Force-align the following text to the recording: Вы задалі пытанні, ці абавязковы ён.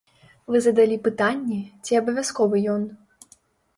Вы 0.53 0.61
задалі 0.67 0.97
пытанні, 1.07 1.59
ці 1.85 2.01
абавязковы 2.03 2.67
ён. 2.77 2.81